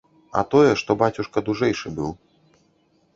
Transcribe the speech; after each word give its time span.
А 0.39 0.41
тое, 0.53 0.69
што 0.81 0.91
бацюшка 1.01 1.39
дужэйшы 1.49 1.91
быў. 1.99 2.11